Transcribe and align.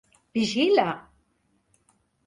Vigila! 0.37 0.87